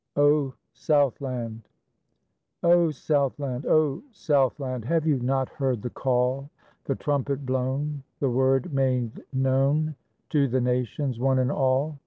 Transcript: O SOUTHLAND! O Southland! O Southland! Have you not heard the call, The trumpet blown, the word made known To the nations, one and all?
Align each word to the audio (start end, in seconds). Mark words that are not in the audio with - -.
O 0.15 0.51
SOUTHLAND! 0.73 1.67
O 2.63 2.89
Southland! 2.89 3.67
O 3.67 4.01
Southland! 4.11 4.83
Have 4.83 5.05
you 5.05 5.19
not 5.19 5.47
heard 5.49 5.83
the 5.83 5.91
call, 5.91 6.49
The 6.85 6.95
trumpet 6.95 7.45
blown, 7.45 8.01
the 8.19 8.31
word 8.31 8.73
made 8.73 9.21
known 9.31 9.93
To 10.29 10.47
the 10.47 10.59
nations, 10.59 11.19
one 11.19 11.37
and 11.37 11.51
all? 11.51 11.99